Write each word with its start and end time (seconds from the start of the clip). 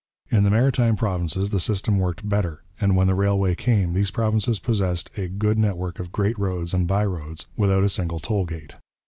In 0.31 0.43
the 0.43 0.49
Maritime 0.49 0.95
Provinces 0.95 1.51
the 1.51 1.59
system 1.59 1.99
worked 1.99 2.27
better, 2.27 2.63
and 2.79 2.95
when 2.95 3.05
the 3.05 3.13
railway 3.13 3.53
came 3.53 3.93
these 3.93 4.09
provinces 4.09 4.57
possessed 4.57 5.11
a 5.15 5.27
good 5.27 5.59
network 5.59 5.99
of 5.99 6.11
great 6.11 6.39
roads 6.39 6.73
and 6.73 6.87
by 6.87 7.05
roads, 7.05 7.45
without 7.55 7.83
a 7.83 7.87
single 7.89 8.19
toll 8.19 8.45
gate. 8.45 8.77